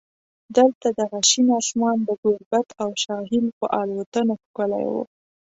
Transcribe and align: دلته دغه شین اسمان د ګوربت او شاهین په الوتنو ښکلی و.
دلته 0.57 0.87
دغه 0.99 1.19
شین 1.29 1.47
اسمان 1.59 1.97
د 2.05 2.09
ګوربت 2.21 2.67
او 2.83 2.89
شاهین 3.03 3.45
په 3.57 3.65
الوتنو 3.79 4.33
ښکلی 4.43 4.85
و. 4.93 4.95